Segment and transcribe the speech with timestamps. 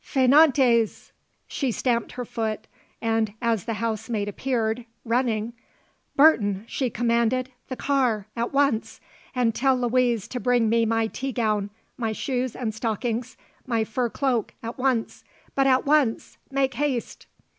[0.03, 1.11] Fainéantes!"
[1.47, 2.65] she stamped her foot,
[3.03, 5.53] and, as the housemaid appeared, running;
[6.15, 7.51] "Burton," she commanded.
[7.69, 8.25] "The car.
[8.35, 8.99] At once.
[9.35, 13.37] And tell Louise to bring me my tea gown, my shoes and stockings,
[13.67, 17.27] my fur cloak, at once; but at once; make haste!"